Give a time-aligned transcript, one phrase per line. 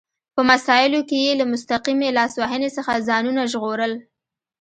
[0.35, 3.93] په مسایلو کې یې له مستقیمې لاس وهنې څخه ځانونه ژغورل.